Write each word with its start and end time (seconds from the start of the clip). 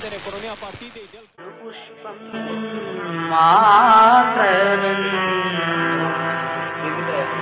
Prendere 0.00 0.18
economia 0.20 0.52
partidei 0.60 1.06
del 1.12 1.24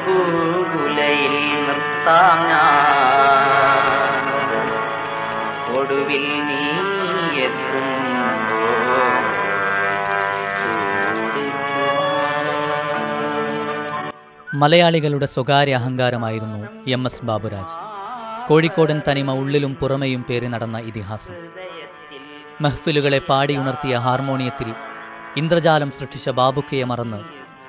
പൂകുലയിൽ 0.05 1.35
നിർത്താം 1.67 2.39
ഞാൻ 2.51 3.85
ഒടുവിൽ 5.79 6.25
നീ 6.49 6.63
മലയാളികളുടെ 14.63 15.27
സ്വകാര്യ 15.35 15.75
അഹങ്കാരമായിരുന്നു 15.79 16.61
എം 16.97 17.03
എസ് 17.09 17.25
ബാബുരാജ്. 17.29 17.75
കോഴിക്കോടൻ 18.49 18.99
തനിമ 19.09 19.31
ഉള്ളിലും 19.43 19.73
പുറമെയും 19.81 20.23
പേറി 20.29 20.49
നടന്ന 20.55 20.79
ഇതിഹാസം. 20.91 21.37
മെഹ്ഫിലുകളെ 22.63 23.19
പാടിയുണർത്തിയ 23.29 23.97
ഹാർമോണിയത്തിൽ 23.97 24.69
ഇന്ദ്രജാലം 25.37 25.91
സൃഷ്ടിച്ച 25.91 26.29
ബാബുക്കയെ 26.31 26.85
മറന്ന് 26.85 27.21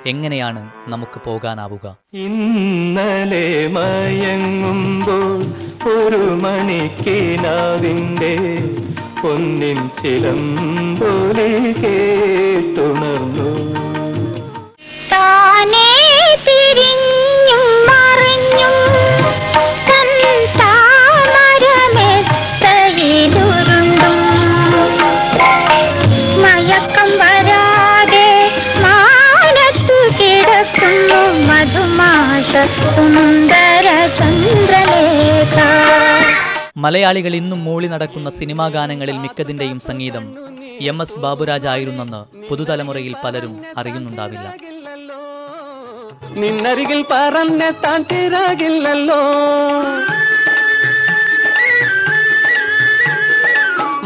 എങ്ങനെയാണ് 0.05 0.61
നമുക്ക് 0.87 1.19
പോകാനാവുക? 1.19 1.85
ഇന്നലെ 2.25 3.45
മയങ്ങുമ്പോൾ 3.67 5.39
ഒരു 5.93 6.21
മണിക്കിനാവിന്റെ 6.43 8.33
പൊന്നിൻ 9.21 9.89
ചിലമ്പൊലി 9.99 11.49
കേട്ടുണർന്നു 11.81 12.18
കിടക്കുന്നു 30.69 31.21
മധുമാഷ 31.49 32.51
സുന്ദര 32.95 33.87
ചന്ദ്രലേഖ. 34.17 35.57
മലയാളികൾ 36.77 37.33
ഇന്നും 37.35 37.63
മൂളി 37.65 37.87
നടക്കുന്ന 37.87 38.29
സിനിമാ 38.29 38.67
ഗാനങ്ങളിൽ 38.67 39.17
മിക്കതിന്റെയും 39.17 39.79
സംഗീതം. 39.79 40.25
എം 40.81 41.01
എസ് 41.01 41.19
ബാബുരാജ് 41.19 41.67
ആയിരുന്നെന്ന് 41.67 42.21
പുതുതലമുറയിൽ 42.49 43.15
പലരും 43.23 43.55
അറിയുന്നുണ്ടാവില്ല. 43.77 44.47
നിന്നരികിൽ 46.41 47.01
പറഞ്ഞെത്താൻ 47.11 47.99
ചിറകില്ലല്ലോ. 48.03 49.21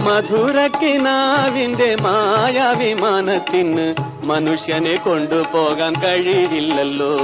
മധുരക്കിനാവിന്റെ 0.06 1.92
മായാവിമാനത്തിന് 2.06 3.88
മനുഷ്യനെ 4.24 4.96
കൊണ്ടുപോകാൻ 4.96 5.94
കഴിയില്ലല്ലോ. 5.94 7.18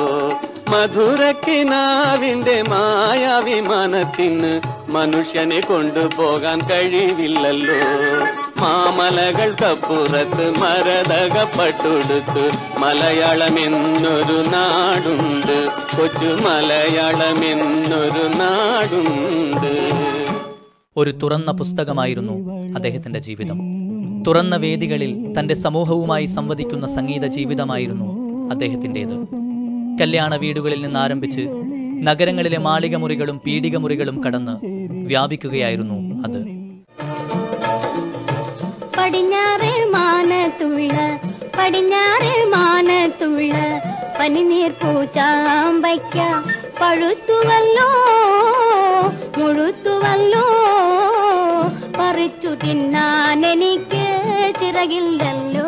മധുരക്കിനാവിന്റെ 0.67 2.61
മായാവിമാനത്തിന് 2.61 4.61
മനുഷ്യനെ 4.91 5.59
കൊണ്ടുപോകാൻ 5.59 6.61
കഴിയില്ലല്ലോ. 6.71 7.69
കഴിവില്ലല്ലോ 7.69 8.39
മാമലകൾക്കപ്പുറത്ത് 8.57 10.51
മരതകപ്പെട്ടുടുത്ത് 10.51 12.51
മലയാളമെന്നൊരു 12.77 14.49
നാടുണ്ട്. 14.49 15.69
കൊച്ചു 15.97 16.25
മലയാളമെന്നൊരു 16.25 18.27
നാടുണ്ട്. 18.27 19.99
ഒരു 20.97 21.11
തുറന്ന 21.11 21.51
പുസ്തകമായിരുന്നു 21.51 22.51
അദ്ദേഹത്തിന്റെ 22.75 23.19
ജീവിതം. 23.19 23.78
തുറന്ന 24.27 24.55
വേദികളിൽ 24.55 25.33
തന്റെ 25.39 25.53
സമൂഹവുമായി 25.53 26.25
സംവദിക്കുന്ന 26.25 26.87
സംഗീത 26.87 27.25
ജീവിതമായിരുന്നു 27.25 28.07
അദ്ദേഹത്തിന്റെത്. 28.51 29.15
കല്യാണ 30.01 30.35
വീടുകളിൽ 30.35 30.81
നിന്ന് 30.81 30.99
ആരംഭിച്ച് 30.99 31.43
നഗരങ്ങളിലെ 32.03 32.57
മാളികമുറികളും 32.57 33.39
പീഡികമുറികളും 33.39 34.23
കടന്ന് 34.25 34.55
വ്യാപിക്കുകയായിരുന്നു 35.07 35.97
അത്. 36.25 36.39
പടിഞ്ഞാറേ 38.97 39.83
മാനത്തുള്ള 39.85 40.93
പടിഞ്ഞാറേ 41.57 42.45
മാനത്തുള്ള 42.45 43.53
പനിനീർ 44.19 44.71
പഴുത്തുവല്ലോ 46.79 47.89
മുഴുത്തുവല്ലോ 49.37 50.45
പറിച്ചു 51.97 52.47
തിന്നാൻ 52.47 53.45
എനിക്ക് 53.45 54.08
ചിറകില്ലല്ലോ. 54.61 55.65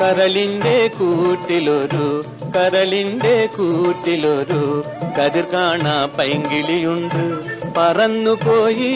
കരളിന്റെ 0.00 0.90
കൂട്ടിലൊരു 0.98 2.24
കരളിന്റെ 2.56 3.46
കൂട്ടിലൊരു 3.46 4.84
കതിർ 5.18 5.44
കാണാ 5.52 6.08
പൈങ്കിളിയുണ്ട്. 6.18 7.52
പറന്നുപോയി 7.76 8.94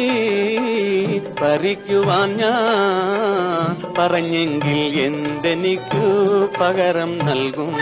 പറിക്കുവാൻ 1.43 2.37
ഞാൻ 2.37 3.93
പറഞ്ഞെങ്കിൽ 3.99 5.01
എന്തെനിക്കു 5.01 6.05
പകരം 6.61 7.19
നൽകും? 7.19 7.77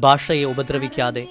ഭാഷയെ 0.00 0.44
ഉപദ്രവിക്കാതെ 0.44 1.26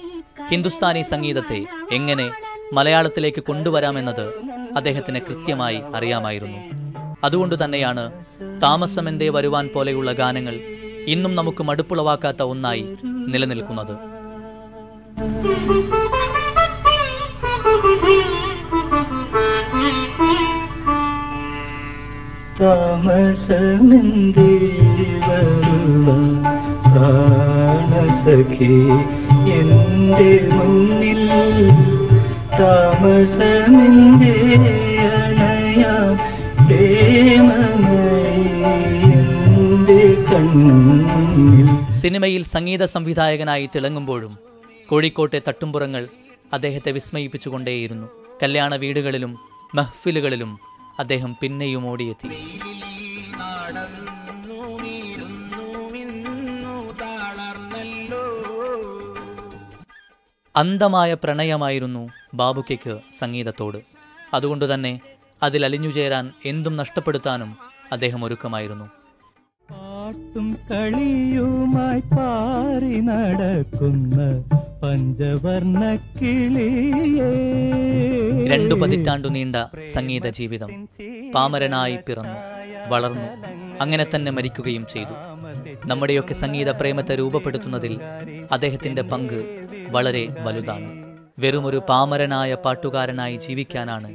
ഹിന്ദുസ്ഥാനി 0.50 1.02
സംഗീതത്തെ 1.02 1.64
എങ്ങനെ 1.92 2.30
മലയാളത്തിലേക്ക് 2.72 3.42
കൊണ്ടുവരാമെന്നത് 3.42 4.34
അദ്ദേഹത്തിന് 4.76 5.20
കൃത്യമായി 5.20 5.80
അറിയാമായിരുന്നു. 5.94 6.81
അതുകൊണ്ട് 7.24 7.64
തന്നെയാണ് 7.64 8.12
താമസമെന്തേ 8.62 9.28
വരുവാൻ 9.28 9.68
പോലെയുള്ള 9.74 10.12
ഗാനങ്ങൾ 10.12 10.54
ഇന്നും 11.06 11.34
നമുക്ക് 11.34 11.62
മടുപ്പുളവാക്കാത്ത 11.62 12.42
ഒന്നായി 12.42 12.84
നിലനിൽക്കുന്നത്. 13.28 13.94
താമസമെന്തേ 22.60 24.48
മുന്നിൽ 30.54 31.32
സിനിമയിൽ 41.92 42.44
സംഗീത 42.44 42.84
സംവിധായകനായി 42.84 43.68
തിളങ്ങുമ്പോഴും 43.74 44.38
കോഴിക്കോട്ടെ 44.86 45.40
തട്ടുംപുറങ്ങൾ 45.48 46.08
അദ്ദേഹത്തെ 46.52 46.90
വിസ്മയിപ്പിച്ചുകൊണ്ടേയിരുന്നു. 46.90 48.06
കല്യാണ 48.42 48.74
വീടുകളിലും 48.74 49.38
മഹ്ഫിലുകളിലും 49.74 50.58
അദ്ദേഹം 50.98 51.36
പിന്നെയും 51.40 51.86
ഓടിയെത്തി. 51.86 52.28
അന്തമായ 60.56 61.14
പ്രണയമായിരുന്നു 61.14 62.08
ബാബുക്കയ്ക്ക് 62.34 62.98
സംഗീതത്തോട്. 63.18 63.78
അതുകൊണ്ട് 64.34 64.72
തന്നെ 65.42 65.64
അലിഞ്ഞു 65.64 65.90
ചേരാൻ 65.90 66.30
എന്തും 66.46 66.76
നഷ്ടപ്പെടുത്താനും 66.76 67.56
അദ്ദേഹം 67.92 68.24
ഒരുക്കമായിരുന്നു. 68.24 68.84
പാട്ടും 69.70 70.56
കളിയുമായി 70.70 72.00
പാറി 72.00 73.00
നടക്കുന്ന 73.00 74.42
പഞ്ചവർണ 74.82 75.80
രണ്ടു 78.46 78.74
പതിറ്റാണ്ടു 78.74 79.28
നീണ്ട 79.28 79.56
സംഗീത 79.92 80.26
ജീവിതം 80.28 80.70
പാമരനായി 81.34 81.98
പിറന്നു 82.06 82.38
വളർന്നു 82.88 83.28
അങ്ങനെ 83.80 84.06
തന്നെ 84.14 84.32
മരിക്കുകയും 84.32 84.86
ചെയ്തു. 84.86 85.14
നമ്മുടെയൊക്കെ 85.86 86.34
സംഗീത 86.34 86.70
പ്രേമത്തെ 86.70 87.14
രൂപപ്പെടുത്തുന്നതിൽ 87.14 87.94
അദ്ദേഹത്തിന്റെ 88.52 89.02
പങ്ക് 89.02 89.38
വളരെ 89.90 90.28
വലുതാണ്. 90.40 90.88
വെറുമൊരു 91.38 91.82
പാമരനായ 91.88 92.54
പാട്ടുകാരനായി 92.54 93.36
ജീവിക്കാനാണ് 93.36 94.10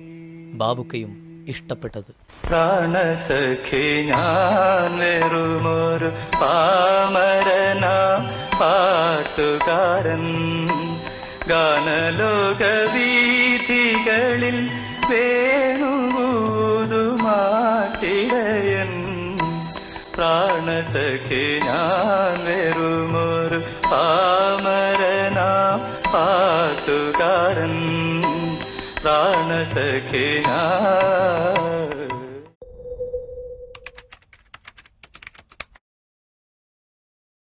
ബാബുക്കയും 0.54 1.28
ഇഷ്ടപ്പെട്ടത്. 1.48 2.28
പാട്ടുകാരൻ. 8.60 10.24
ഗാനലോക 11.48 12.64
വീഥികളിൽ 12.94 14.70
വേണുകൂതുമാട്ടിടയൻ 15.10 16.08
പ്രാണസഖി 20.16 21.60
ഞാൻ 21.66 22.46
വെറുമൊരു 22.46 23.64
ആമരനാ 23.86 25.78
പാട്ടുകാരൻ. 26.14 28.07
सा 29.08 29.20
न 29.50 29.64
सखिना 29.72 30.62